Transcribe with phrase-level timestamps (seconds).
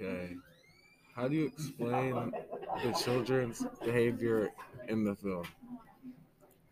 [0.00, 0.36] Okay.
[1.14, 2.32] How do you explain
[2.84, 4.50] the children's behavior
[4.86, 5.44] in the film?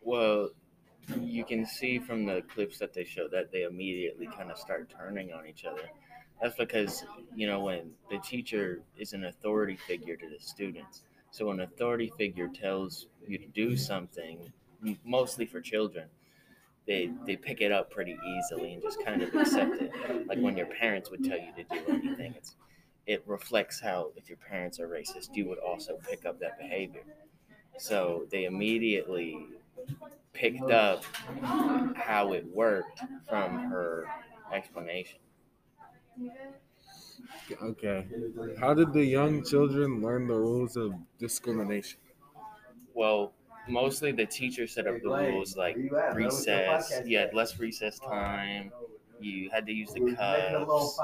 [0.03, 0.51] Well,
[1.21, 4.93] you can see from the clips that they show that they immediately kind of start
[4.97, 5.83] turning on each other.
[6.41, 7.05] That's because,
[7.35, 11.03] you know, when the teacher is an authority figure to the students.
[11.33, 14.53] So when an authority figure tells you to do something,
[15.05, 16.07] mostly for children,
[16.87, 19.91] they they pick it up pretty easily and just kind of accept it.
[20.29, 22.55] Like when your parents would tell you to do anything, it's
[23.07, 27.05] it reflects how if your parents are racist, you would also pick up that behavior.
[27.77, 29.49] So they immediately
[30.33, 31.05] picked up
[31.95, 34.07] how it worked from her
[34.53, 35.21] explanation.
[37.63, 38.07] Okay.
[38.59, 42.01] How did the young children learn the rules of discrimination?
[42.95, 43.35] Well,
[43.69, 47.01] mostly the teacher set up the rules like recess.
[47.05, 48.73] You had less recess time.
[49.21, 50.99] You had to use the cups.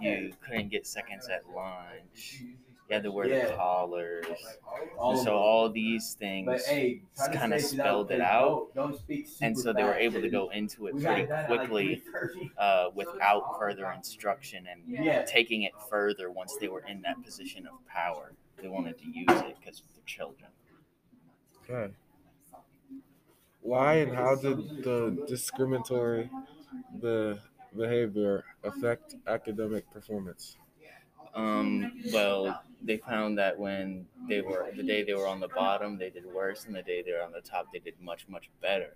[0.00, 2.42] You couldn't get seconds at lunch.
[2.88, 4.26] You had to wear the collars.
[5.00, 6.62] And so all these things
[7.32, 8.68] kind of spelled it out.
[9.40, 12.02] And so they were able to go into it pretty quickly
[12.58, 17.86] uh, without further instruction and taking it further once they were in that position of
[17.86, 18.32] power.
[18.60, 20.50] They wanted to use it because they're children.
[21.68, 21.92] Okay.
[23.62, 26.30] Why and how did the discriminatory
[27.00, 27.38] the
[27.76, 30.56] behavior affect academic performance?
[31.34, 35.98] Um, well, they found that when they were the day they were on the bottom,
[35.98, 38.50] they did worse, and the day they were on the top, they did much much
[38.62, 38.94] better.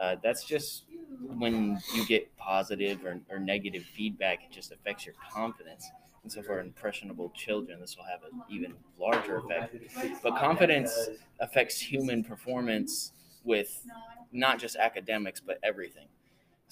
[0.00, 0.84] Uh, that's just
[1.20, 5.88] when you get positive or, or negative feedback, it just affects your confidence.
[6.22, 9.76] And so, for impressionable children, this will have an even larger effect.
[10.22, 13.12] But confidence affects human performance
[13.44, 13.86] with
[14.32, 16.08] not just academics, but everything.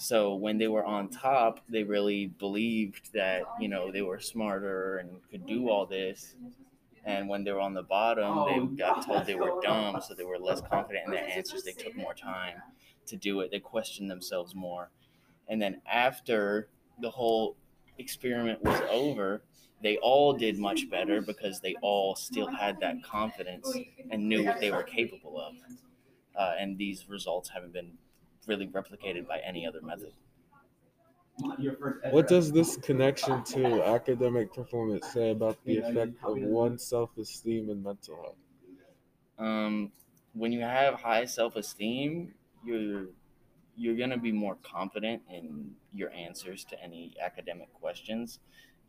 [0.03, 4.97] So when they were on top, they really believed that you know they were smarter
[4.97, 6.35] and could do all this.
[7.05, 10.25] And when they were on the bottom, they got told they were dumb, so they
[10.25, 11.63] were less confident in their answers.
[11.63, 12.57] They took more time
[13.05, 13.51] to do it.
[13.51, 14.91] They questioned themselves more.
[15.47, 16.67] And then after
[16.99, 17.55] the whole
[17.97, 19.43] experiment was over,
[19.81, 23.73] they all did much better because they all still had that confidence
[24.11, 25.53] and knew what they were capable of.
[26.37, 27.91] Uh, and these results haven't been
[28.47, 30.13] really replicated by any other method.
[32.11, 37.69] What does this connection to academic performance say about the effect of one's self esteem
[37.69, 38.35] and mental health?
[39.39, 39.91] Um,
[40.33, 42.33] when you have high self esteem,
[42.63, 43.07] you're
[43.75, 48.39] you're gonna be more confident in your answers to any academic questions,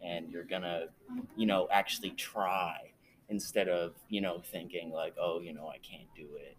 [0.03, 0.89] and you're gonna,
[1.37, 2.93] you know, actually try
[3.31, 6.59] instead of you know thinking like, oh, you know, I can't do it,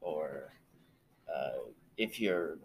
[0.00, 0.52] or
[1.28, 1.58] uh,
[1.96, 2.58] if your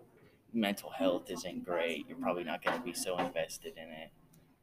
[0.54, 4.12] mental health isn't great, you're probably not going to be so invested in it.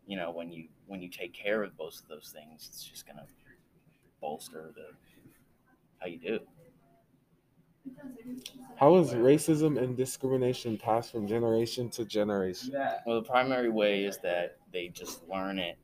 [0.06, 3.06] You know, when you when you take care of both of those things, it's just
[3.06, 3.26] going to
[4.20, 4.94] bolster the
[5.98, 6.40] how you do.
[8.76, 12.72] How is racism and discrimination passed from generation to generation?
[13.06, 15.78] Well, the primary way is that they just learn it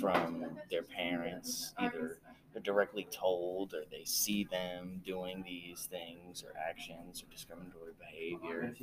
[0.00, 2.18] from their parents, either
[2.52, 8.74] they're directly told or they see them doing these things or actions or discriminatory behavior.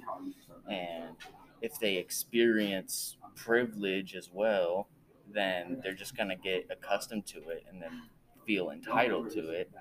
[0.70, 1.16] And
[1.62, 4.88] if they experience privilege as well,
[5.32, 8.04] then they're just going to get accustomed to it and then
[8.46, 9.72] feel entitled to it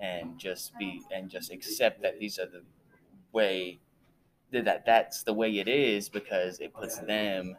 [0.00, 2.62] and just be and just accept that these are the
[3.32, 3.78] way
[4.52, 7.56] that that's the way it is because it puts them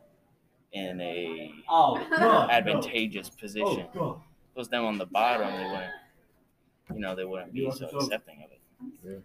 [0.71, 1.53] in a
[2.49, 3.87] advantageous position.
[3.93, 4.15] If it
[4.55, 5.91] was them on the bottom, they wouldn't,
[6.93, 9.23] you know, they wouldn't be so accepting of it.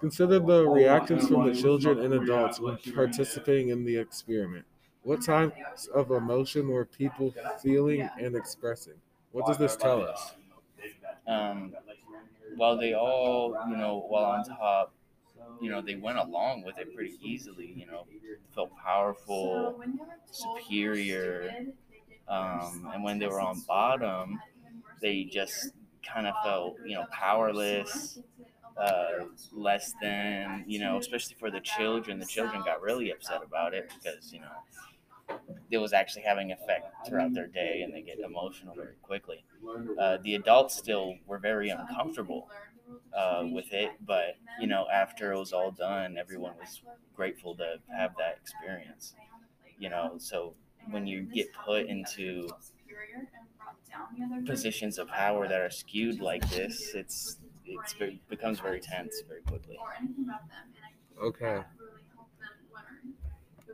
[0.00, 4.64] Consider the reactions from the children and adults when participating in the experiment.
[5.02, 7.32] What types of emotion were people
[7.62, 8.94] feeling and expressing?
[9.32, 10.34] What does this tell us?
[11.26, 11.74] Um,
[12.56, 14.92] while they all, you know, while on top,
[15.60, 17.72] you know, they went along with it pretty easily.
[17.76, 18.06] You know,
[18.54, 19.80] felt powerful,
[20.30, 21.50] superior,
[22.28, 24.40] um, and when they were on bottom,
[25.00, 25.72] they just
[26.06, 28.18] kind of felt, you know, powerless,
[28.78, 32.18] uh, less than, you know, especially for the children.
[32.18, 34.48] The children got really upset about it because, you know,
[35.70, 39.44] it was actually having effect throughout their day and they get emotional very quickly.
[39.98, 42.48] Uh, the adults still were very uncomfortable
[43.16, 46.82] uh, with it, but, you know, after it was all done, everyone was
[47.14, 49.14] grateful to have that experience,
[49.78, 50.54] you know, so
[50.90, 52.48] when you get put into
[54.46, 59.42] positions of power that are skewed like this, it's it's very, becomes very tense very
[59.42, 59.78] quickly.
[61.22, 61.62] Okay.